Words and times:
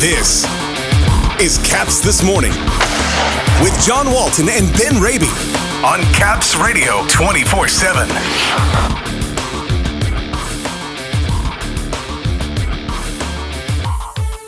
This 0.00 0.44
is 1.42 1.58
Caps 1.58 2.00
This 2.00 2.22
Morning 2.22 2.52
with 3.62 3.78
John 3.84 4.10
Walton 4.10 4.48
and 4.48 4.66
Ben 4.78 4.98
Raby 4.98 5.28
on 5.84 6.00
Caps 6.14 6.56
Radio 6.56 7.06
24 7.08 7.68
7. 7.68 8.08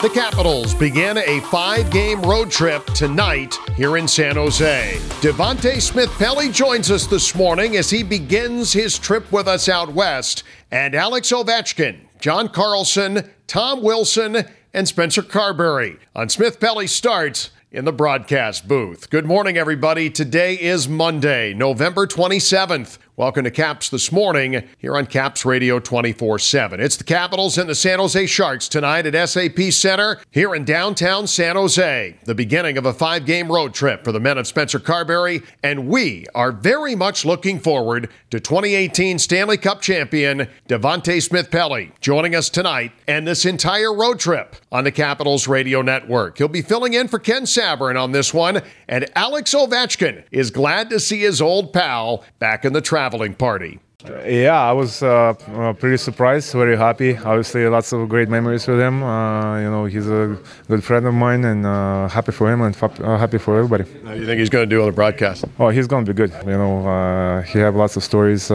The 0.00 0.08
Capitals 0.14 0.72
begin 0.72 1.18
a 1.18 1.40
five 1.40 1.90
game 1.90 2.22
road 2.22 2.50
trip 2.50 2.86
tonight 2.86 3.58
here 3.76 3.98
in 3.98 4.08
San 4.08 4.36
Jose. 4.36 4.96
Devante 5.20 5.82
Smith 5.82 6.10
Pelly 6.12 6.48
joins 6.48 6.90
us 6.90 7.06
this 7.06 7.34
morning 7.34 7.76
as 7.76 7.90
he 7.90 8.02
begins 8.02 8.72
his 8.72 8.98
trip 8.98 9.30
with 9.30 9.46
us 9.48 9.68
out 9.68 9.92
west. 9.92 10.44
And 10.70 10.94
Alex 10.94 11.30
Ovechkin, 11.30 11.98
John 12.20 12.48
Carlson, 12.48 13.30
Tom 13.46 13.82
Wilson, 13.82 14.46
and 14.74 14.88
Spencer 14.88 15.22
Carbery. 15.22 15.98
On 16.14 16.28
Smith 16.28 16.60
Pelly 16.60 16.86
starts 16.86 17.50
in 17.72 17.86
the 17.86 17.92
broadcast 17.92 18.68
booth. 18.68 19.08
Good 19.08 19.24
morning, 19.24 19.56
everybody. 19.56 20.10
Today 20.10 20.54
is 20.54 20.88
Monday, 20.88 21.54
November 21.54 22.06
27th. 22.06 22.98
Welcome 23.14 23.44
to 23.44 23.50
Caps 23.50 23.90
this 23.90 24.10
morning 24.10 24.66
here 24.78 24.96
on 24.96 25.04
Caps 25.04 25.44
Radio 25.44 25.78
24 25.78 26.38
7. 26.38 26.80
It's 26.80 26.96
the 26.96 27.04
Capitals 27.04 27.58
and 27.58 27.68
the 27.68 27.74
San 27.74 27.98
Jose 27.98 28.24
Sharks 28.26 28.68
tonight 28.68 29.04
at 29.04 29.28
SAP 29.28 29.70
Center 29.70 30.18
here 30.30 30.54
in 30.54 30.64
downtown 30.64 31.26
San 31.26 31.56
Jose. 31.56 32.16
The 32.24 32.34
beginning 32.34 32.78
of 32.78 32.86
a 32.86 32.92
five 32.94 33.26
game 33.26 33.52
road 33.52 33.74
trip 33.74 34.02
for 34.02 34.12
the 34.12 34.18
men 34.18 34.38
of 34.38 34.46
Spencer 34.46 34.80
Carbery, 34.80 35.44
and 35.62 35.88
we 35.88 36.26
are 36.34 36.52
very 36.52 36.94
much 36.94 37.26
looking 37.26 37.60
forward 37.60 38.08
to 38.30 38.40
2018 38.40 39.18
Stanley 39.18 39.58
Cup 39.58 39.82
champion 39.82 40.48
Devante 40.66 41.22
Smith 41.22 41.50
Pelly 41.50 41.92
joining 42.00 42.34
us 42.34 42.48
tonight 42.48 42.92
and 43.06 43.26
this 43.26 43.44
entire 43.44 43.94
road 43.94 44.20
trip 44.20 44.56
on 44.72 44.84
the 44.84 44.90
Capitals 44.90 45.46
Radio 45.46 45.82
Network. 45.82 46.38
He'll 46.38 46.48
be 46.48 46.62
filling 46.62 46.94
in 46.94 47.08
for 47.08 47.18
Ken 47.18 47.44
Sabourin 47.62 48.00
on 48.00 48.12
this 48.12 48.34
one, 48.34 48.60
and 48.88 49.08
Alex 49.14 49.54
Ovechkin 49.54 50.24
is 50.32 50.50
glad 50.50 50.90
to 50.90 50.98
see 50.98 51.20
his 51.20 51.40
old 51.40 51.72
pal 51.72 52.24
back 52.38 52.64
in 52.64 52.72
the 52.72 52.80
traveling 52.80 53.34
party. 53.34 53.78
Yeah, 54.26 54.60
I 54.60 54.72
was 54.72 55.00
uh, 55.00 55.32
uh, 55.54 55.72
pretty 55.74 55.96
surprised, 55.96 56.52
very 56.52 56.76
happy. 56.76 57.16
Obviously, 57.16 57.68
lots 57.68 57.92
of 57.92 58.08
great 58.08 58.28
memories 58.28 58.66
with 58.66 58.80
him. 58.80 59.00
Uh, 59.00 59.60
you 59.60 59.70
know, 59.70 59.84
he's 59.84 60.08
a 60.08 60.36
good 60.66 60.82
friend 60.82 61.06
of 61.06 61.14
mine, 61.14 61.44
and 61.44 61.64
uh, 61.64 62.08
happy 62.08 62.32
for 62.32 62.52
him 62.52 62.62
and 62.62 62.76
uh, 62.82 63.16
happy 63.16 63.38
for 63.38 63.56
everybody. 63.58 63.84
How 64.04 64.14
do 64.14 64.20
you 64.20 64.26
think 64.26 64.40
he's 64.40 64.50
going 64.50 64.68
to 64.68 64.74
do 64.74 64.80
on 64.80 64.86
the 64.86 64.92
broadcast? 64.92 65.44
Oh, 65.60 65.68
he's 65.68 65.86
going 65.86 66.04
to 66.04 66.12
be 66.12 66.16
good. 66.16 66.32
You 66.44 66.58
know, 66.58 66.84
uh, 66.84 67.42
he 67.42 67.60
have 67.60 67.76
lots 67.76 67.96
of 67.96 68.02
stories. 68.02 68.48
he 68.48 68.54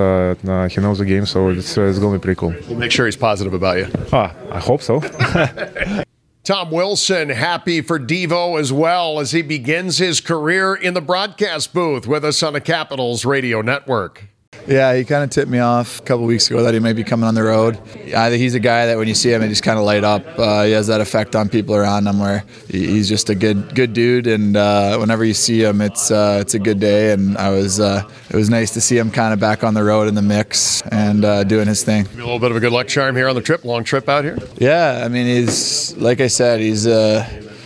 knows 0.82 0.98
the 0.98 1.06
game, 1.08 1.26
so 1.26 1.48
it's, 1.48 1.78
it's 1.78 2.00
going 2.00 2.12
to 2.12 2.20
be 2.20 2.24
pretty 2.24 2.40
cool. 2.40 2.54
We'll 2.68 2.78
make 2.78 2.92
sure 2.92 3.06
he's 3.06 3.16
positive 3.16 3.54
about 3.54 3.78
you. 3.78 3.88
Ah, 4.12 4.36
I 4.52 4.60
hope 4.60 4.82
so. 4.82 5.00
Tom 6.48 6.72
Wilson 6.72 7.28
happy 7.28 7.82
for 7.82 8.00
Devo 8.00 8.58
as 8.58 8.72
well 8.72 9.20
as 9.20 9.32
he 9.32 9.42
begins 9.42 9.98
his 9.98 10.22
career 10.22 10.74
in 10.74 10.94
the 10.94 11.02
broadcast 11.02 11.74
booth 11.74 12.08
with 12.08 12.24
us 12.24 12.42
on 12.42 12.54
the 12.54 12.62
Capitals 12.62 13.26
Radio 13.26 13.62
Network. 13.62 14.30
Yeah, 14.68 14.94
he 14.96 15.06
kind 15.06 15.24
of 15.24 15.30
tipped 15.30 15.50
me 15.50 15.60
off 15.60 16.00
a 16.00 16.04
couple 16.04 16.26
weeks 16.26 16.50
ago 16.50 16.64
that 16.64 16.74
he 16.74 16.82
may 16.82 16.92
be 16.92 17.06
coming 17.06 17.26
on 17.26 17.36
the 17.36 17.44
road. 17.44 17.80
I 18.14 18.36
he's 18.36 18.54
a 18.54 18.60
guy 18.60 18.88
that 18.88 18.98
when 18.98 19.08
you 19.08 19.14
see 19.14 19.32
him, 19.32 19.42
he 19.42 19.48
just 19.48 19.64
kind 19.64 19.80
of 19.80 19.86
light 19.86 20.04
up. 20.04 20.26
Uh, 20.38 20.64
he 20.64 20.72
has 20.72 20.88
that 20.88 21.00
effect 21.00 21.38
on 21.38 21.48
people 21.48 21.74
around 21.74 22.06
him 22.06 22.20
where 22.20 22.44
he's 22.70 23.08
just 23.08 23.30
a 23.30 23.36
good 23.36 23.74
good 23.74 23.94
dude, 23.94 24.28
and 24.28 24.58
uh, 24.58 24.98
whenever 24.98 25.24
you 25.24 25.34
see 25.34 25.64
him, 25.64 25.80
it's 25.80 26.12
uh, 26.12 26.40
it's 26.42 26.54
a 26.54 26.60
good 26.60 26.82
day. 26.82 27.14
And 27.14 27.38
I 27.38 27.52
was 27.52 27.80
uh, 27.80 28.04
it 28.30 28.36
was 28.36 28.50
nice 28.50 28.72
to 28.74 28.82
see 28.82 28.98
him 28.98 29.10
kind 29.10 29.34
of 29.34 29.40
back 29.40 29.64
on 29.64 29.74
the 29.74 29.84
road 29.84 30.10
in 30.10 30.16
the 30.16 30.22
mix 30.22 30.82
and 30.88 31.24
uh, 31.24 31.46
doing 31.46 31.68
his 31.68 31.84
thing. 31.84 32.06
A 32.06 32.18
little 32.18 32.40
bit 32.40 32.52
of 32.52 32.58
a 32.58 32.60
good 32.60 32.74
luck 32.74 32.88
charm 32.90 33.16
here 33.16 33.30
on 33.30 33.36
the 33.36 33.42
trip, 33.42 33.64
long 33.64 33.86
trip 33.86 34.10
out 34.10 34.26
here. 34.26 34.38
Yeah, 34.58 35.02
I 35.06 35.08
mean 35.08 35.28
he's 35.28 35.96
like 35.96 36.20
I 36.20 36.28
said, 36.28 36.60
he's 36.60 36.86
uh, 36.86 37.24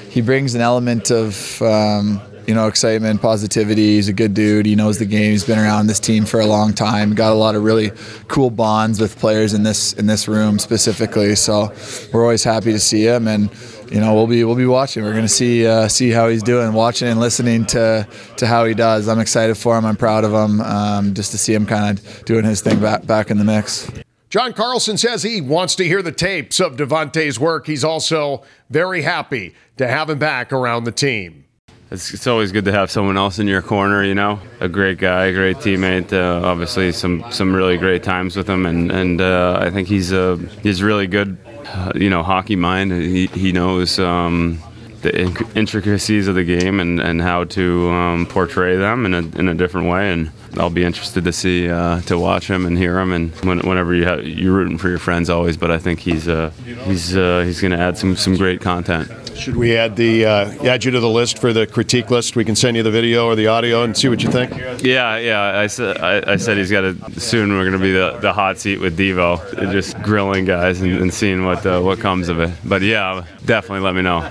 he 0.10 0.22
brings 0.22 0.54
an 0.54 0.62
element 0.62 1.10
of. 1.10 1.62
Um, 1.64 2.22
you 2.48 2.54
know, 2.54 2.68
excitement, 2.68 3.22
positivity. 3.22 3.96
He's 3.96 4.08
a 4.08 4.14
good 4.14 4.34
dude. 4.34 4.66
He 4.66 4.76
knows 4.76 5.00
the 5.00 5.06
game. 5.06 5.32
He's 5.32 5.44
been 5.44 5.60
around 5.60 5.88
this 5.88 6.00
team 6.00 6.26
for 6.26 6.40
a 6.40 6.46
long 6.46 6.74
time. 6.74 7.14
Got 7.14 7.32
a 7.32 7.36
lot 7.36 7.56
of 7.56 7.64
really 7.64 7.92
cool 8.28 8.50
bonds 8.50 9.00
with 9.00 9.18
players 9.20 9.54
in 9.54 9.64
this 9.64 9.94
in 9.94 10.08
this 10.08 10.28
room 10.28 10.60
specifically. 10.60 11.36
So 11.36 11.72
we're 12.12 12.24
always 12.24 12.44
happy 12.44 12.72
to 12.72 12.80
see 12.80 13.06
him, 13.06 13.28
and 13.28 13.50
you 13.92 14.00
know, 14.00 14.14
we'll 14.14 14.28
be 14.28 14.44
we'll 14.44 14.56
be 14.56 14.66
watching. 14.66 15.04
We're 15.04 15.14
to 15.14 15.28
see 15.28 15.68
uh, 15.68 15.88
see 15.88 16.10
how 16.10 16.30
he's 16.30 16.44
doing, 16.44 16.74
watching 16.74 17.10
and 17.10 17.20
listening 17.20 17.66
to 17.68 18.08
to 18.38 18.48
how 18.48 18.66
he 18.66 18.74
does. 18.74 19.08
I'm 19.08 19.20
excited 19.20 19.56
for 19.56 19.78
him. 19.78 19.86
I'm 19.86 19.98
proud 19.98 20.24
of 20.24 20.32
him. 20.32 20.62
Um, 20.62 21.14
just 21.14 21.32
to 21.32 21.38
see 21.38 21.54
him 21.54 21.66
kind 21.66 22.00
of 22.00 22.26
doing 22.26 22.46
his 22.46 22.62
thing 22.62 22.80
back 22.80 23.06
back 23.06 23.30
in 23.30 23.38
the 23.38 23.46
mix. 23.46 23.92
John 24.30 24.54
Carlson 24.54 24.98
says 24.98 25.24
he 25.24 25.42
wants 25.42 25.76
to 25.76 25.84
hear 25.84 26.02
the 26.02 26.14
tapes 26.14 26.62
of 26.62 26.78
Devante's 26.78 27.38
work. 27.38 27.68
He's 27.68 27.84
also 27.84 28.44
very 28.70 29.02
happy 29.02 29.54
to 29.76 29.86
have 29.90 30.10
him 30.10 30.20
back 30.20 30.54
around 30.54 30.86
the 30.86 30.94
team 30.94 31.44
it's, 31.92 32.14
it's 32.14 32.26
always 32.28 32.52
good 32.52 32.66
to 32.66 32.72
have 32.72 32.90
someone 32.90 33.18
else 33.18 33.38
in 33.38 33.48
your 33.48 33.62
corner. 33.62 34.04
You 34.04 34.16
know, 34.16 34.40
a 34.60 34.70
great 34.70 34.98
guy, 34.98 35.26
a 35.26 35.34
great 35.34 35.58
teammate. 35.58 36.14
Uh, 36.14 36.46
obviously, 36.46 36.92
some 36.92 37.24
some 37.32 37.54
really 37.54 37.78
great 37.78 38.04
times 38.04 38.36
with 38.36 38.50
him, 38.50 38.66
and 38.66 38.92
and 38.92 39.22
uh, 39.22 39.60
I 39.62 39.70
think 39.70 39.88
he's 39.88 40.12
a 40.12 40.38
he's 40.64 40.82
really 40.82 41.08
good. 41.08 41.38
Uh, 41.68 41.92
you 41.96 42.10
know, 42.10 42.24
hockey 42.24 42.56
mind. 42.56 42.92
He 42.92 43.28
he 43.28 43.52
knows. 43.52 44.00
Um, 44.00 44.62
the 45.02 45.50
intricacies 45.56 46.28
of 46.28 46.36
the 46.36 46.44
game 46.44 46.80
and, 46.80 47.00
and 47.00 47.22
how 47.22 47.44
to 47.46 47.90
um, 47.90 48.26
portray 48.26 48.76
them 48.76 49.06
in 49.06 49.14
a, 49.14 49.40
in 49.40 49.48
a 49.48 49.56
different 49.56 49.88
way. 49.88 50.12
And 50.12 50.32
I'll 50.58 50.70
be 50.70 50.84
interested 50.84 51.24
to 51.24 51.32
see 51.32 51.70
uh, 51.70 52.02
to 52.02 52.18
watch 52.20 52.50
him 52.50 52.66
and 52.66 52.78
hear 52.78 53.00
him. 53.00 53.12
And 53.12 53.34
when, 53.46 53.60
whenever 53.60 53.94
you 53.94 54.06
have, 54.06 54.26
you're 54.26 54.54
rooting 54.54 54.78
for 54.78 54.90
your 54.90 55.00
friends 55.00 55.30
always, 55.30 55.58
but 55.58 55.72
I 55.72 55.78
think 55.78 56.00
he's 56.00 56.28
uh, 56.28 56.52
he's 56.66 57.16
uh, 57.16 57.44
he's 57.46 57.62
going 57.62 57.72
to 57.72 57.80
add 57.80 57.98
some 57.98 58.16
some 58.16 58.36
great 58.36 58.62
content. 58.62 59.10
Should 59.36 59.56
we 59.56 59.76
add 59.78 59.96
the 59.96 60.26
uh, 60.26 60.64
add 60.66 60.84
you 60.84 60.92
to 60.92 61.00
the 61.00 61.10
list 61.10 61.40
for 61.40 61.54
the 61.54 61.66
critique 61.66 62.12
list? 62.12 62.36
We 62.36 62.46
can 62.46 62.56
send 62.56 62.78
you 62.78 62.84
the 62.84 62.92
video 62.92 63.26
or 63.26 63.36
the 63.36 63.48
audio 63.48 63.84
and 63.84 63.96
see 63.96 64.10
what 64.10 64.22
you 64.22 64.30
think. 64.30 64.52
Yeah, 64.84 65.18
yeah. 65.18 65.58
I 65.58 65.68
said 65.68 65.98
I, 65.98 66.34
I 66.34 66.36
said 66.36 66.58
he's 66.58 66.70
got 66.70 66.82
to 66.82 67.20
soon. 67.20 67.50
We're 67.54 67.64
going 67.64 67.72
to 67.72 67.80
be 67.80 67.94
the, 67.94 68.20
the 68.22 68.34
hot 68.34 68.60
seat 68.60 68.80
with 68.80 68.98
Devo, 68.98 69.72
just 69.72 70.00
grilling 70.04 70.46
guys 70.46 70.82
and, 70.82 70.92
and 70.98 71.14
seeing 71.14 71.46
what 71.46 71.66
uh, 71.66 71.80
what 71.80 72.00
comes 72.00 72.30
of 72.30 72.40
it. 72.40 72.52
But 72.66 72.82
yeah, 72.82 73.26
definitely 73.46 73.80
let 73.80 73.96
me 73.96 74.02
know. 74.02 74.30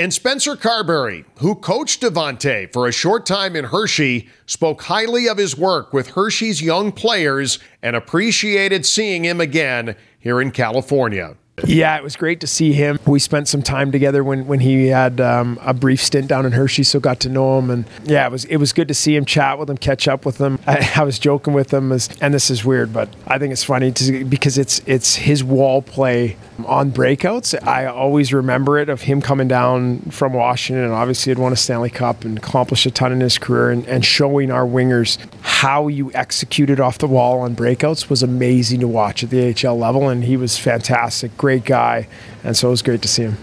And 0.00 0.14
Spencer 0.14 0.54
Carbery, 0.54 1.24
who 1.38 1.56
coached 1.56 2.02
Devante 2.02 2.72
for 2.72 2.86
a 2.86 2.92
short 2.92 3.26
time 3.26 3.56
in 3.56 3.64
Hershey, 3.64 4.28
spoke 4.46 4.82
highly 4.82 5.28
of 5.28 5.38
his 5.38 5.58
work 5.58 5.92
with 5.92 6.10
Hershey's 6.10 6.62
young 6.62 6.92
players 6.92 7.58
and 7.82 7.96
appreciated 7.96 8.86
seeing 8.86 9.24
him 9.24 9.40
again 9.40 9.96
here 10.20 10.40
in 10.40 10.52
California. 10.52 11.34
Yeah, 11.66 11.96
it 11.96 12.04
was 12.04 12.14
great 12.14 12.38
to 12.42 12.46
see 12.46 12.72
him. 12.72 13.00
We 13.08 13.18
spent 13.18 13.48
some 13.48 13.62
time 13.62 13.90
together 13.90 14.22
when, 14.22 14.46
when 14.46 14.60
he 14.60 14.86
had 14.86 15.20
um, 15.20 15.58
a 15.62 15.74
brief 15.74 16.00
stint 16.00 16.28
down 16.28 16.46
in 16.46 16.52
Hershey, 16.52 16.84
so 16.84 17.00
got 17.00 17.18
to 17.20 17.28
know 17.28 17.58
him. 17.58 17.68
And 17.68 17.84
yeah, 18.04 18.24
it 18.24 18.30
was 18.30 18.44
it 18.44 18.58
was 18.58 18.72
good 18.72 18.86
to 18.86 18.94
see 18.94 19.16
him, 19.16 19.24
chat 19.24 19.58
with 19.58 19.68
him, 19.68 19.76
catch 19.76 20.06
up 20.06 20.24
with 20.24 20.38
him. 20.38 20.60
I, 20.68 20.92
I 20.96 21.02
was 21.02 21.18
joking 21.18 21.54
with 21.54 21.74
him, 21.74 21.90
as, 21.90 22.08
and 22.20 22.32
this 22.32 22.50
is 22.50 22.64
weird, 22.64 22.92
but 22.92 23.08
I 23.26 23.40
think 23.40 23.52
it's 23.52 23.64
funny 23.64 23.90
to, 23.90 24.24
because 24.24 24.58
it's 24.58 24.80
it's 24.86 25.16
his 25.16 25.42
wall 25.42 25.82
play 25.82 26.36
on 26.66 26.90
breakouts. 26.90 27.54
I 27.66 27.86
always 27.86 28.32
remember 28.32 28.78
it 28.78 28.88
of 28.88 29.02
him 29.02 29.20
coming 29.20 29.48
down 29.48 30.00
from 30.10 30.32
Washington, 30.32 30.84
and 30.84 30.92
obviously 30.92 31.30
had 31.30 31.38
won 31.38 31.52
a 31.52 31.56
Stanley 31.56 31.90
Cup 31.90 32.24
and 32.24 32.38
accomplished 32.38 32.86
a 32.86 32.90
ton 32.90 33.12
in 33.12 33.20
his 33.20 33.38
career, 33.38 33.70
and, 33.70 33.86
and 33.86 34.04
showing 34.04 34.50
our 34.50 34.66
wingers 34.66 35.18
how 35.42 35.88
you 35.88 36.12
executed 36.14 36.80
off 36.80 36.98
the 36.98 37.06
wall 37.06 37.40
on 37.40 37.54
breakouts 37.54 38.10
was 38.10 38.22
amazing 38.22 38.80
to 38.80 38.88
watch 38.88 39.22
at 39.22 39.30
the 39.30 39.54
AHL 39.54 39.78
level, 39.78 40.08
and 40.08 40.24
he 40.24 40.36
was 40.36 40.58
fantastic. 40.58 41.36
Great 41.36 41.64
guy, 41.64 42.08
and 42.44 42.56
so 42.56 42.68
it 42.68 42.72
was 42.72 42.82
great 42.82 43.02
to 43.02 43.08
see 43.08 43.22
him. 43.22 43.36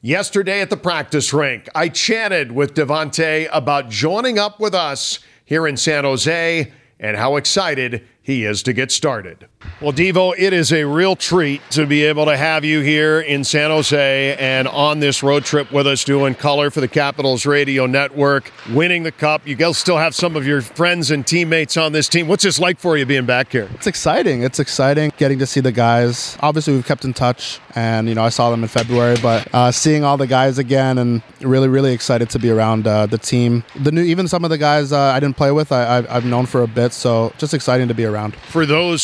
Yesterday 0.00 0.60
at 0.60 0.68
the 0.68 0.76
practice 0.76 1.32
rink, 1.32 1.68
I 1.74 1.88
chatted 1.88 2.52
with 2.52 2.74
Devante 2.74 3.48
about 3.50 3.88
joining 3.88 4.38
up 4.38 4.60
with 4.60 4.74
us 4.74 5.18
here 5.44 5.66
in 5.66 5.78
San 5.78 6.04
Jose 6.04 6.70
and 7.00 7.16
how 7.16 7.36
excited 7.36 8.06
he 8.20 8.44
is 8.44 8.62
to 8.64 8.72
get 8.72 8.90
started. 8.90 9.48
Well, 9.80 9.92
Devo, 9.92 10.34
it 10.38 10.52
is 10.52 10.72
a 10.72 10.84
real 10.84 11.16
treat 11.16 11.60
to 11.72 11.84
be 11.84 12.04
able 12.04 12.24
to 12.26 12.36
have 12.36 12.64
you 12.64 12.80
here 12.80 13.20
in 13.20 13.44
San 13.44 13.70
Jose 13.70 14.36
and 14.36 14.66
on 14.68 15.00
this 15.00 15.22
road 15.22 15.44
trip 15.44 15.70
with 15.72 15.86
us 15.86 16.04
doing 16.04 16.34
color 16.34 16.70
for 16.70 16.80
the 16.80 16.88
Capitals 16.88 17.44
Radio 17.44 17.84
Network, 17.86 18.50
winning 18.70 19.02
the 19.02 19.12
cup. 19.12 19.46
You 19.46 19.56
guys 19.56 19.76
still 19.76 19.98
have 19.98 20.14
some 20.14 20.36
of 20.36 20.46
your 20.46 20.62
friends 20.62 21.10
and 21.10 21.26
teammates 21.26 21.76
on 21.76 21.92
this 21.92 22.08
team. 22.08 22.28
What's 22.28 22.44
this 22.44 22.58
like 22.58 22.78
for 22.78 22.96
you 22.96 23.04
being 23.04 23.26
back 23.26 23.52
here? 23.52 23.68
It's 23.74 23.86
exciting. 23.86 24.42
It's 24.42 24.58
exciting 24.58 25.12
getting 25.18 25.38
to 25.38 25.46
see 25.46 25.60
the 25.60 25.72
guys. 25.72 26.38
Obviously, 26.40 26.74
we've 26.74 26.86
kept 26.86 27.04
in 27.04 27.12
touch, 27.12 27.60
and 27.74 28.08
you 28.08 28.14
know 28.14 28.24
I 28.24 28.28
saw 28.28 28.50
them 28.50 28.62
in 28.62 28.68
February, 28.68 29.16
but 29.20 29.52
uh, 29.54 29.70
seeing 29.70 30.04
all 30.04 30.16
the 30.16 30.26
guys 30.26 30.58
again, 30.58 30.98
and 30.98 31.22
really, 31.40 31.68
really 31.68 31.92
excited 31.92 32.30
to 32.30 32.38
be 32.38 32.50
around 32.50 32.86
uh, 32.86 33.06
the 33.06 33.18
team. 33.18 33.64
The 33.76 33.92
new, 33.92 34.02
even 34.02 34.28
some 34.28 34.44
of 34.44 34.50
the 34.50 34.58
guys 34.58 34.92
uh, 34.92 34.98
I 34.98 35.20
didn't 35.20 35.36
play 35.36 35.52
with, 35.52 35.72
I, 35.72 36.02
have 36.02 36.24
known 36.24 36.46
for 36.46 36.62
a 36.62 36.68
bit, 36.68 36.92
so 36.92 37.32
just 37.38 37.54
exciting 37.54 37.88
to 37.88 37.94
be 37.94 38.04
around. 38.04 38.34
For 38.36 38.66
those 38.66 39.02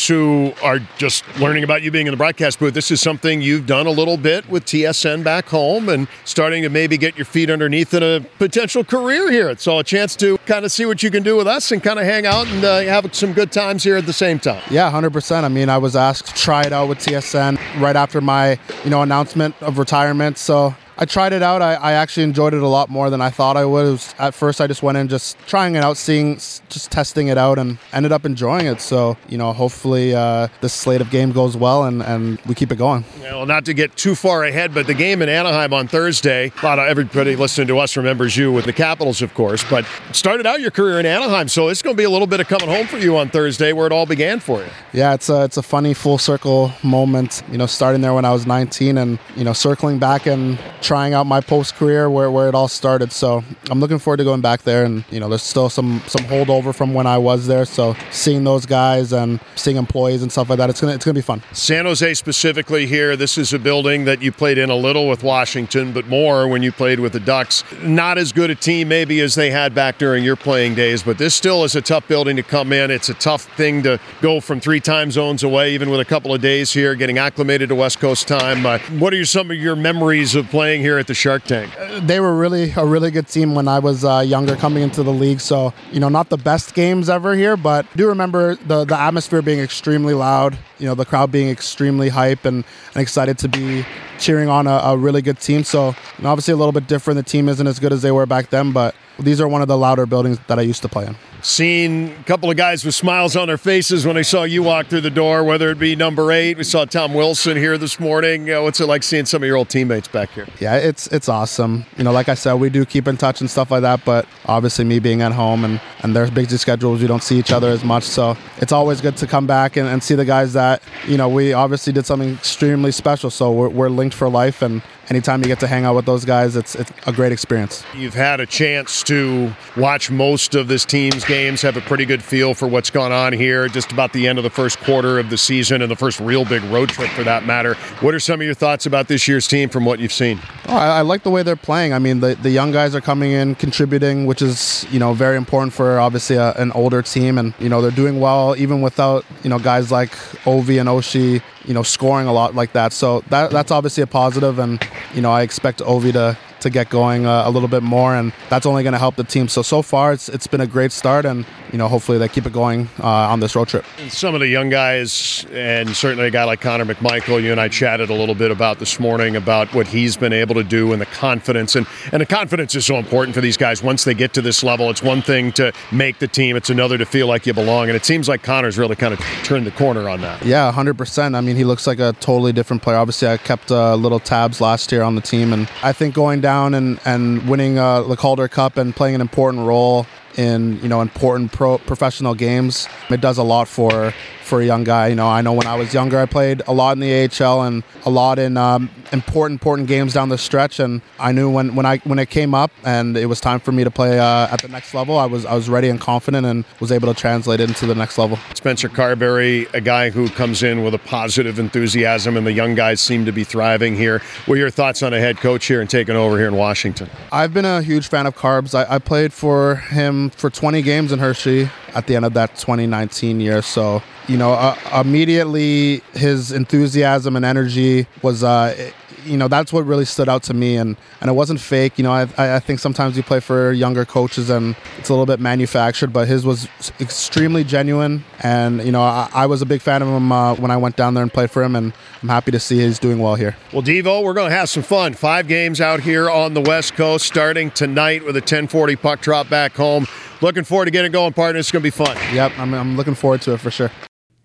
are 0.61 0.79
just 0.97 1.23
learning 1.39 1.63
about 1.63 1.81
you 1.81 1.91
being 1.91 2.07
in 2.07 2.11
the 2.11 2.17
broadcast 2.17 2.59
booth, 2.59 2.73
this 2.73 2.91
is 2.91 3.01
something 3.01 3.41
you've 3.41 3.65
done 3.65 3.87
a 3.87 3.91
little 3.91 4.17
bit 4.17 4.47
with 4.49 4.65
TSN 4.65 5.23
back 5.23 5.47
home 5.47 5.89
and 5.89 6.07
starting 6.25 6.63
to 6.63 6.69
maybe 6.69 6.97
get 6.97 7.17
your 7.17 7.25
feet 7.25 7.49
underneath 7.49 7.93
in 7.93 8.03
a 8.03 8.21
potential 8.37 8.83
career 8.83 9.31
here. 9.31 9.55
So 9.57 9.79
a 9.79 9.83
chance 9.83 10.15
to 10.17 10.37
kind 10.39 10.65
of 10.65 10.71
see 10.71 10.85
what 10.85 11.03
you 11.03 11.11
can 11.11 11.23
do 11.23 11.35
with 11.35 11.47
us 11.47 11.71
and 11.71 11.81
kind 11.81 11.99
of 11.99 12.05
hang 12.05 12.25
out 12.25 12.47
and 12.47 12.63
uh, 12.63 12.81
have 12.81 13.13
some 13.15 13.33
good 13.33 13.51
times 13.51 13.83
here 13.83 13.97
at 13.97 14.05
the 14.05 14.13
same 14.13 14.39
time. 14.39 14.61
Yeah, 14.69 14.91
100%. 14.91 15.43
I 15.43 15.47
mean, 15.47 15.69
I 15.69 15.77
was 15.77 15.95
asked 15.95 16.27
to 16.27 16.33
try 16.33 16.63
it 16.63 16.73
out 16.73 16.89
with 16.89 16.99
TSN 16.99 17.57
right 17.81 17.95
after 17.95 18.21
my, 18.21 18.59
you 18.83 18.89
know, 18.89 19.01
announcement 19.01 19.55
of 19.61 19.77
retirement. 19.77 20.37
So 20.37 20.75
I 20.97 21.05
tried 21.05 21.33
it 21.33 21.41
out. 21.41 21.61
I, 21.61 21.73
I 21.75 21.93
actually 21.93 22.23
enjoyed 22.23 22.53
it 22.53 22.61
a 22.61 22.67
lot 22.67 22.89
more 22.89 23.09
than 23.09 23.21
I 23.21 23.29
thought 23.29 23.57
I 23.57 23.65
would. 23.65 23.85
Was, 23.85 24.13
at 24.19 24.33
first, 24.33 24.61
I 24.61 24.67
just 24.67 24.83
went 24.83 24.97
in 24.97 25.07
just 25.07 25.37
trying 25.47 25.75
it 25.75 25.83
out, 25.83 25.97
seeing, 25.97 26.35
just 26.35 26.91
testing 26.91 27.27
it 27.27 27.37
out, 27.37 27.57
and 27.57 27.77
ended 27.93 28.11
up 28.11 28.25
enjoying 28.25 28.67
it. 28.67 28.81
So, 28.81 29.17
you 29.27 29.37
know, 29.37 29.53
hopefully 29.53 30.13
uh, 30.13 30.47
this 30.61 30.73
slate 30.73 31.01
of 31.01 31.09
game 31.09 31.31
goes 31.31 31.57
well 31.57 31.85
and, 31.85 32.03
and 32.03 32.39
we 32.45 32.55
keep 32.55 32.71
it 32.71 32.75
going. 32.75 33.03
Well, 33.21 33.45
not 33.45 33.65
to 33.65 33.73
get 33.73 33.95
too 33.95 34.15
far 34.15 34.43
ahead, 34.43 34.73
but 34.73 34.87
the 34.87 34.93
game 34.93 35.21
in 35.21 35.29
Anaheim 35.29 35.73
on 35.73 35.87
Thursday, 35.87 36.51
a 36.61 36.65
lot 36.65 36.77
of 36.79 36.87
everybody 36.87 37.35
listening 37.35 37.67
to 37.67 37.79
us 37.79 37.97
remembers 37.97 38.37
you 38.37 38.51
with 38.51 38.65
the 38.65 38.73
Capitals, 38.73 39.21
of 39.21 39.33
course, 39.33 39.63
but 39.69 39.85
started 40.11 40.45
out 40.45 40.61
your 40.61 40.71
career 40.71 40.99
in 40.99 41.05
Anaheim, 41.05 41.47
so 41.47 41.69
it's 41.69 41.81
going 41.81 41.95
to 41.95 41.97
be 41.97 42.03
a 42.03 42.09
little 42.09 42.27
bit 42.27 42.39
of 42.39 42.47
coming 42.47 42.67
home 42.67 42.87
for 42.87 42.97
you 42.97 43.17
on 43.17 43.29
Thursday 43.29 43.73
where 43.73 43.87
it 43.87 43.93
all 43.93 44.05
began 44.05 44.39
for 44.39 44.61
you. 44.61 44.69
Yeah, 44.93 45.13
it's 45.13 45.29
a, 45.29 45.43
it's 45.43 45.57
a 45.57 45.63
funny 45.63 45.93
full 45.93 46.17
circle 46.17 46.71
moment, 46.83 47.43
you 47.51 47.57
know, 47.57 47.65
starting 47.65 48.01
there 48.01 48.13
when 48.13 48.25
I 48.25 48.31
was 48.31 48.45
19 48.45 48.97
and, 48.97 49.19
you 49.35 49.43
know, 49.43 49.53
circling 49.53 49.99
back 49.99 50.25
and 50.25 50.59
trying 50.81 51.13
out 51.13 51.25
my 51.25 51.39
post 51.39 51.75
career 51.75 52.09
where, 52.09 52.29
where 52.29 52.49
it 52.49 52.55
all 52.55 52.67
started. 52.67 53.11
So 53.11 53.43
I'm 53.69 53.79
looking 53.79 53.99
forward 53.99 54.17
to 54.17 54.23
going 54.23 54.41
back 54.41 54.63
there. 54.63 54.83
And, 54.83 55.05
you 55.11 55.19
know, 55.19 55.29
there's 55.29 55.43
still 55.43 55.69
some, 55.69 56.01
some 56.07 56.25
holdover 56.25 56.73
from 56.73 56.93
when 56.93 57.07
I 57.07 57.17
was 57.17 57.47
there. 57.47 57.65
So 57.65 57.95
seeing 58.09 58.43
those 58.43 58.65
guys 58.65 59.13
and 59.13 59.39
seeing 59.55 59.77
employees 59.77 60.21
and 60.21 60.31
stuff 60.31 60.49
like 60.49 60.57
that, 60.57 60.69
it's 60.69 60.81
going 60.81 60.91
to 60.91 60.95
it's 60.95 61.05
gonna 61.05 61.15
be 61.15 61.21
fun. 61.21 61.41
San 61.53 61.85
Jose 61.85 62.13
specifically 62.15 62.85
here, 62.85 63.15
this 63.15 63.37
is 63.37 63.53
a 63.53 63.59
building 63.59 64.05
that 64.05 64.21
you 64.21 64.31
played 64.31 64.57
in 64.57 64.69
a 64.69 64.75
little 64.75 65.07
with 65.07 65.23
Washington, 65.23 65.93
but 65.93 66.07
more 66.07 66.47
when 66.47 66.61
you 66.63 66.71
played 66.71 66.99
with 66.99 67.13
the 67.13 67.19
Ducks. 67.19 67.63
Not 67.81 68.17
as 68.17 68.31
good 68.31 68.49
a 68.49 68.55
team 68.55 68.87
maybe 68.87 69.19
as 69.21 69.35
they 69.35 69.51
had 69.51 69.73
back 69.73 69.97
during 69.97 70.23
your 70.23 70.35
playing 70.35 70.75
days, 70.75 71.03
but 71.03 71.17
this 71.17 71.35
still 71.35 71.63
is 71.63 71.75
a 71.75 71.81
tough 71.81 72.07
building 72.07 72.35
to 72.35 72.43
come 72.43 72.73
in. 72.73 72.91
It's 72.91 73.09
a 73.09 73.13
tough 73.13 73.43
thing 73.55 73.83
to 73.83 73.99
go 74.21 74.39
from 74.39 74.59
three 74.59 74.79
time 74.79 75.11
zones 75.11 75.43
away, 75.43 75.73
even 75.73 75.89
with 75.89 75.99
a 75.99 76.05
couple 76.05 76.33
of 76.33 76.41
days 76.41 76.73
here, 76.73 76.95
getting 76.95 77.17
acclimated 77.17 77.69
to 77.69 77.75
West 77.75 77.99
Coast 77.99 78.27
time. 78.27 78.65
Uh, 78.65 78.79
what 78.99 79.13
are 79.13 79.25
some 79.25 79.51
of 79.51 79.57
your 79.57 79.75
memories 79.75 80.35
of 80.35 80.47
playing 80.49 80.70
here 80.79 80.97
at 80.97 81.07
the 81.07 81.13
Shark 81.13 81.43
Tank? 81.43 81.73
They 82.01 82.21
were 82.21 82.35
really 82.35 82.71
a 82.77 82.85
really 82.85 83.11
good 83.11 83.27
team 83.27 83.53
when 83.55 83.67
I 83.67 83.79
was 83.79 84.05
uh, 84.05 84.19
younger 84.19 84.55
coming 84.55 84.83
into 84.83 85.03
the 85.03 85.11
league. 85.11 85.41
So, 85.41 85.73
you 85.91 85.99
know, 85.99 86.07
not 86.07 86.29
the 86.29 86.37
best 86.37 86.73
games 86.73 87.09
ever 87.09 87.35
here, 87.35 87.57
but 87.57 87.85
I 87.93 87.97
do 87.97 88.07
remember 88.07 88.55
the, 88.55 88.85
the 88.85 88.97
atmosphere 88.97 89.41
being 89.41 89.59
extremely 89.59 90.13
loud, 90.13 90.57
you 90.79 90.85
know, 90.85 90.95
the 90.95 91.05
crowd 91.05 91.31
being 91.31 91.49
extremely 91.49 92.07
hype 92.07 92.45
and, 92.45 92.63
and 92.93 93.01
excited 93.01 93.37
to 93.39 93.49
be 93.49 93.85
cheering 94.21 94.47
on 94.47 94.67
a, 94.67 94.71
a 94.71 94.97
really 94.97 95.21
good 95.21 95.39
team. 95.39 95.63
So, 95.63 95.95
obviously 96.23 96.53
a 96.53 96.57
little 96.57 96.71
bit 96.71 96.87
different. 96.87 97.17
The 97.17 97.23
team 97.23 97.49
isn't 97.49 97.67
as 97.67 97.79
good 97.79 97.91
as 97.91 98.01
they 98.01 98.11
were 98.11 98.25
back 98.25 98.49
then, 98.49 98.71
but 98.71 98.95
these 99.19 99.41
are 99.41 99.47
one 99.47 99.61
of 99.61 99.67
the 99.67 99.77
louder 99.77 100.05
buildings 100.05 100.39
that 100.47 100.57
I 100.57 100.61
used 100.61 100.81
to 100.83 100.89
play 100.89 101.05
in. 101.05 101.15
Seen 101.43 102.11
a 102.11 102.23
couple 102.23 102.51
of 102.51 102.57
guys 102.57 102.85
with 102.85 102.93
smiles 102.93 103.35
on 103.35 103.47
their 103.47 103.57
faces 103.57 104.05
when 104.05 104.15
I 104.15 104.21
saw 104.21 104.43
you 104.43 104.61
walk 104.61 104.87
through 104.87 105.01
the 105.01 105.09
door, 105.09 105.43
whether 105.43 105.71
it 105.71 105.79
be 105.79 105.95
number 105.95 106.31
eight. 106.31 106.55
We 106.55 106.63
saw 106.63 106.85
Tom 106.85 107.15
Wilson 107.15 107.57
here 107.57 107.79
this 107.79 107.99
morning. 107.99 108.51
Uh, 108.51 108.61
what's 108.61 108.79
it 108.79 108.85
like 108.85 109.01
seeing 109.01 109.25
some 109.25 109.41
of 109.41 109.47
your 109.47 109.57
old 109.57 109.67
teammates 109.67 110.07
back 110.07 110.29
here? 110.31 110.47
Yeah, 110.59 110.75
it's 110.75 111.07
it's 111.07 111.27
awesome. 111.29 111.85
You 111.97 112.03
know, 112.03 112.11
like 112.11 112.29
I 112.29 112.35
said, 112.35 112.53
we 112.55 112.69
do 112.69 112.85
keep 112.85 113.07
in 113.07 113.17
touch 113.17 113.41
and 113.41 113.49
stuff 113.49 113.71
like 113.71 113.81
that, 113.81 114.05
but 114.05 114.27
obviously 114.45 114.85
me 114.85 114.99
being 114.99 115.23
at 115.23 115.31
home 115.31 115.65
and, 115.65 115.81
and 116.03 116.15
there's 116.15 116.29
busy 116.29 116.57
schedules, 116.57 117.01
we 117.01 117.07
don't 117.07 117.23
see 117.23 117.39
each 117.39 117.51
other 117.51 117.69
as 117.69 117.83
much. 117.83 118.03
So 118.03 118.37
it's 118.57 118.71
always 118.71 119.01
good 119.01 119.17
to 119.17 119.25
come 119.25 119.47
back 119.47 119.77
and, 119.77 119.87
and 119.87 120.03
see 120.03 120.13
the 120.13 120.25
guys 120.25 120.53
that, 120.53 120.83
you 121.07 121.17
know, 121.17 121.27
we 121.27 121.53
obviously 121.53 121.91
did 121.91 122.05
something 122.05 122.33
extremely 122.33 122.91
special. 122.91 123.31
So 123.31 123.51
we're, 123.51 123.69
we're 123.69 123.89
linked 123.89 124.10
for 124.13 124.29
life 124.29 124.61
and 124.61 124.81
anytime 125.11 125.41
you 125.41 125.47
get 125.47 125.59
to 125.59 125.67
hang 125.67 125.83
out 125.83 125.95
with 125.95 126.05
those 126.05 126.23
guys, 126.23 126.55
it's, 126.55 126.73
it's 126.73 126.91
a 127.05 127.11
great 127.11 127.31
experience. 127.31 127.83
You've 127.93 128.13
had 128.13 128.39
a 128.39 128.45
chance 128.45 129.03
to 129.03 129.53
watch 129.75 130.09
most 130.09 130.55
of 130.55 130.69
this 130.69 130.85
team's 130.85 131.25
games, 131.25 131.61
have 131.61 131.75
a 131.75 131.81
pretty 131.81 132.05
good 132.05 132.23
feel 132.23 132.53
for 132.53 132.67
what's 132.67 132.89
gone 132.89 133.11
on 133.11 133.33
here, 133.33 133.67
just 133.67 133.91
about 133.91 134.13
the 134.13 134.27
end 134.27 134.37
of 134.37 134.43
the 134.43 134.49
first 134.49 134.79
quarter 134.79 135.19
of 135.19 135.29
the 135.29 135.37
season 135.37 135.81
and 135.81 135.91
the 135.91 135.95
first 135.95 136.19
real 136.19 136.45
big 136.45 136.63
road 136.65 136.89
trip 136.89 137.09
for 137.11 137.23
that 137.23 137.45
matter. 137.45 137.73
What 137.99 138.13
are 138.13 138.19
some 138.19 138.39
of 138.39 138.45
your 138.45 138.53
thoughts 138.53 138.85
about 138.85 139.09
this 139.09 139.27
year's 139.27 139.47
team 139.47 139.69
from 139.69 139.83
what 139.83 139.99
you've 139.99 140.13
seen? 140.13 140.39
Oh, 140.67 140.77
I, 140.77 140.99
I 140.99 141.01
like 141.01 141.23
the 141.23 141.29
way 141.29 141.43
they're 141.43 141.55
playing. 141.57 141.93
I 141.93 141.99
mean, 141.99 142.21
the, 142.21 142.35
the 142.35 142.49
young 142.49 142.71
guys 142.71 142.95
are 142.95 143.01
coming 143.01 143.31
in, 143.31 143.55
contributing, 143.55 144.25
which 144.25 144.41
is, 144.41 144.85
you 144.91 144.99
know, 144.99 145.13
very 145.13 145.35
important 145.35 145.73
for 145.73 145.99
obviously 145.99 146.37
a, 146.37 146.53
an 146.53 146.71
older 146.71 147.01
team. 147.01 147.37
And, 147.37 147.53
you 147.59 147.67
know, 147.67 147.81
they're 147.81 147.91
doing 147.91 148.21
well 148.21 148.55
even 148.57 148.81
without, 148.81 149.25
you 149.43 149.49
know, 149.49 149.59
guys 149.59 149.91
like 149.91 150.11
Ovi 150.45 150.79
and 150.79 150.87
Oshie 150.87 151.41
you 151.65 151.73
know, 151.73 151.83
scoring 151.83 152.27
a 152.27 152.33
lot 152.33 152.55
like 152.55 152.73
that. 152.73 152.93
So 152.93 153.21
that 153.29 153.51
that's 153.51 153.71
obviously 153.71 154.03
a 154.03 154.07
positive, 154.07 154.59
and 154.59 154.81
you 155.13 155.21
know, 155.21 155.31
I 155.31 155.41
expect 155.43 155.79
Ovi 155.79 156.13
to 156.13 156.37
to 156.61 156.69
get 156.69 156.89
going 156.89 157.25
uh, 157.25 157.43
a 157.45 157.51
little 157.51 157.67
bit 157.67 157.83
more, 157.83 158.15
and 158.15 158.33
that's 158.49 158.65
only 158.65 158.83
going 158.83 158.93
to 158.93 158.99
help 158.99 159.15
the 159.15 159.23
team. 159.23 159.47
So 159.47 159.61
so 159.61 159.81
far, 159.81 160.13
it's 160.13 160.29
it's 160.29 160.47
been 160.47 160.61
a 160.61 160.67
great 160.67 160.91
start, 160.91 161.25
and 161.25 161.45
you 161.71 161.77
know 161.77 161.87
hopefully 161.87 162.17
they 162.17 162.27
keep 162.27 162.45
it 162.45 162.53
going 162.53 162.89
uh, 162.99 163.07
on 163.07 163.39
this 163.39 163.55
road 163.55 163.67
trip. 163.67 163.85
Some 164.09 164.33
of 164.33 164.39
the 164.39 164.47
young 164.47 164.69
guys, 164.69 165.45
and 165.51 165.95
certainly 165.95 166.27
a 166.27 166.31
guy 166.31 166.43
like 166.43 166.61
Connor 166.61 166.85
McMichael, 166.85 167.41
you 167.41 167.51
and 167.51 167.59
I 167.59 167.67
chatted 167.67 168.09
a 168.09 168.13
little 168.13 168.35
bit 168.35 168.51
about 168.51 168.79
this 168.79 168.99
morning 168.99 169.35
about 169.35 169.73
what 169.73 169.87
he's 169.87 170.17
been 170.17 170.33
able 170.33 170.55
to 170.55 170.63
do 170.63 170.93
and 170.93 171.01
the 171.01 171.05
confidence, 171.07 171.75
and 171.75 171.85
and 172.11 172.21
the 172.21 172.25
confidence 172.25 172.75
is 172.75 172.85
so 172.85 172.97
important 172.97 173.35
for 173.35 173.41
these 173.41 173.57
guys. 173.57 173.83
Once 173.83 174.03
they 174.03 174.13
get 174.13 174.33
to 174.33 174.41
this 174.41 174.63
level, 174.63 174.89
it's 174.89 175.03
one 175.03 175.21
thing 175.21 175.51
to 175.53 175.73
make 175.91 176.19
the 176.19 176.27
team; 176.27 176.55
it's 176.55 176.69
another 176.69 176.97
to 176.97 177.05
feel 177.05 177.27
like 177.27 177.45
you 177.45 177.53
belong. 177.53 177.89
And 177.89 177.95
it 177.95 178.05
seems 178.05 178.27
like 178.29 178.43
Connor's 178.43 178.77
really 178.77 178.95
kind 178.95 179.13
of 179.13 179.19
turned 179.43 179.65
the 179.65 179.71
corner 179.71 180.07
on 180.07 180.21
that. 180.21 180.45
Yeah, 180.45 180.71
hundred 180.71 180.97
percent. 180.97 181.35
I 181.35 181.41
mean, 181.41 181.55
he 181.55 181.63
looks 181.63 181.87
like 181.87 181.99
a 181.99 182.13
totally 182.19 182.53
different 182.53 182.81
player. 182.81 182.97
Obviously, 182.97 183.27
I 183.27 183.37
kept 183.37 183.71
uh, 183.71 183.95
little 183.95 184.19
tabs 184.19 184.61
last 184.61 184.91
year 184.91 185.01
on 185.01 185.15
the 185.15 185.21
team, 185.21 185.53
and 185.53 185.69
I 185.83 185.93
think 185.93 186.13
going 186.13 186.41
down 186.41 186.50
and 186.51 186.99
and 187.05 187.47
winning 187.49 187.79
uh, 187.79 188.03
the 188.03 188.17
Calder 188.17 188.47
Cup 188.47 188.77
and 188.77 188.95
playing 188.95 189.15
an 189.15 189.21
important 189.21 189.65
role 189.65 190.05
in 190.37 190.81
you 190.81 190.89
know 190.89 191.01
important 191.01 191.51
pro 191.51 191.77
professional 191.77 192.35
games. 192.35 192.87
It 193.09 193.21
does 193.21 193.37
a 193.37 193.43
lot 193.43 193.67
for 193.67 194.13
for 194.41 194.61
a 194.61 194.65
young 194.65 194.83
guy. 194.83 195.07
You 195.07 195.15
know, 195.15 195.27
I 195.27 195.41
know 195.41 195.53
when 195.53 195.67
I 195.67 195.75
was 195.75 195.93
younger, 195.93 196.19
I 196.19 196.25
played 196.25 196.61
a 196.67 196.73
lot 196.73 196.97
in 196.97 196.99
the 196.99 197.29
AHL 197.29 197.63
and 197.63 197.83
a 198.05 198.09
lot 198.09 198.39
in 198.39 198.57
um, 198.57 198.89
important 199.11 199.61
important 199.61 199.87
games 199.87 200.13
down 200.13 200.29
the 200.29 200.37
stretch. 200.37 200.79
And 200.79 201.01
I 201.19 201.31
knew 201.31 201.49
when 201.49 201.75
when 201.75 201.85
I 201.85 201.97
when 201.99 202.19
it 202.19 202.29
came 202.29 202.53
up 202.53 202.71
and 202.83 203.15
it 203.17 203.27
was 203.27 203.39
time 203.39 203.59
for 203.59 203.71
me 203.71 203.83
to 203.83 203.91
play 203.91 204.19
uh, 204.19 204.47
at 204.51 204.61
the 204.61 204.67
next 204.67 204.93
level, 204.93 205.17
I 205.17 205.25
was 205.25 205.45
I 205.45 205.53
was 205.53 205.69
ready 205.69 205.89
and 205.89 205.99
confident 205.99 206.45
and 206.45 206.65
was 206.79 206.91
able 206.91 207.13
to 207.13 207.19
translate 207.19 207.59
it 207.59 207.69
into 207.69 207.85
the 207.85 207.95
next 207.95 208.17
level. 208.17 208.37
Spencer 208.53 208.89
Carbery, 208.89 209.71
a 209.73 209.81
guy 209.81 210.09
who 210.09 210.29
comes 210.29 210.63
in 210.63 210.83
with 210.83 210.93
a 210.93 210.99
positive 210.99 211.59
enthusiasm, 211.59 212.37
and 212.37 212.45
the 212.45 212.53
young 212.53 212.75
guys 212.75 213.01
seem 213.01 213.25
to 213.25 213.31
be 213.31 213.43
thriving 213.43 213.95
here. 213.95 214.21
What 214.45 214.55
are 214.55 214.61
your 214.61 214.69
thoughts 214.69 215.03
on 215.03 215.13
a 215.13 215.19
head 215.19 215.37
coach 215.37 215.65
here 215.65 215.81
and 215.81 215.89
taking 215.89 216.15
over 216.15 216.37
here 216.37 216.47
in 216.47 216.55
Washington? 216.55 217.09
I've 217.31 217.53
been 217.53 217.65
a 217.65 217.81
huge 217.81 218.07
fan 218.07 218.25
of 218.25 218.35
Carbs. 218.35 218.73
I, 218.73 218.95
I 218.95 218.99
played 218.99 219.33
for 219.33 219.75
him 219.75 220.29
for 220.31 220.49
20 220.49 220.81
games 220.81 221.11
in 221.11 221.19
Hershey 221.19 221.69
at 221.93 222.07
the 222.07 222.15
end 222.15 222.25
of 222.25 222.33
that 222.33 222.55
2019 222.55 223.39
year. 223.39 223.61
So, 223.61 224.01
you 224.27 224.37
know, 224.37 224.53
uh, 224.53 224.75
immediately 224.99 226.01
his 226.13 226.51
enthusiasm 226.51 227.35
and 227.35 227.45
energy 227.45 228.07
was 228.21 228.43
uh, 228.43 228.91
you 229.25 229.37
know 229.37 229.47
that's 229.47 229.71
what 229.71 229.85
really 229.85 230.05
stood 230.05 230.29
out 230.29 230.43
to 230.43 230.53
me. 230.53 230.77
And 230.77 230.97
and 231.19 231.29
it 231.29 231.33
wasn't 231.33 231.59
fake. 231.59 231.97
You 231.97 232.03
know 232.03 232.11
I, 232.11 232.55
I 232.55 232.59
think 232.59 232.79
sometimes 232.79 233.17
you 233.17 233.23
play 233.23 233.39
for 233.39 233.71
younger 233.71 234.05
coaches 234.05 234.49
and 234.49 234.75
it's 234.97 235.09
a 235.09 235.13
little 235.13 235.25
bit 235.25 235.39
manufactured 235.39 236.13
but 236.13 236.27
his 236.27 236.45
was 236.45 236.67
extremely 236.99 237.63
genuine. 237.63 238.23
And 238.41 238.83
you 238.83 238.91
know 238.91 239.01
I, 239.01 239.29
I 239.33 239.45
was 239.45 239.61
a 239.61 239.65
big 239.65 239.81
fan 239.81 240.01
of 240.01 240.07
him 240.07 240.31
uh, 240.31 240.55
when 240.55 240.71
I 240.71 240.77
went 240.77 240.95
down 240.95 241.13
there 241.13 241.23
and 241.23 241.31
played 241.31 241.51
for 241.51 241.63
him 241.63 241.75
and 241.75 241.93
I'm 242.21 242.29
happy 242.29 242.51
to 242.51 242.59
see 242.59 242.79
he's 242.79 242.99
doing 242.99 243.19
well 243.19 243.35
here. 243.35 243.55
Well 243.71 243.83
Devo 243.83 244.23
we're 244.23 244.33
going 244.33 244.49
to 244.49 244.55
have 244.55 244.69
some 244.69 244.83
fun. 244.83 245.13
Five 245.13 245.47
games 245.47 245.81
out 245.81 246.01
here 246.01 246.29
on 246.29 246.53
the 246.53 246.61
west 246.61 246.95
coast 246.95 247.25
starting 247.25 247.71
tonight 247.71 248.23
with 248.23 248.35
a 248.35 248.41
1040 248.41 248.95
puck 248.95 249.21
drop 249.21 249.49
back 249.49 249.73
home 249.73 250.07
looking 250.41 250.63
forward 250.63 250.85
to 250.85 250.91
getting 250.91 251.11
going 251.11 251.33
partner 251.33 251.59
it's 251.59 251.71
going 251.71 251.81
to 251.81 251.85
be 251.85 251.89
fun 251.89 252.15
yep 252.33 252.51
I'm, 252.57 252.73
I'm 252.73 252.97
looking 252.97 253.15
forward 253.15 253.41
to 253.43 253.53
it 253.53 253.59
for 253.59 253.71
sure 253.71 253.91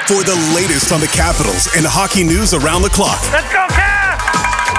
For 0.08 0.24
the 0.24 0.54
latest 0.56 0.94
on 0.94 1.02
the 1.02 1.08
Capitals 1.08 1.68
and 1.76 1.86
hockey 1.86 2.24
news 2.24 2.54
around 2.54 2.84
the 2.84 2.90
clock. 2.90 3.22
Let's 3.34 3.52
go, 3.52 3.68
Caps! 3.68 3.79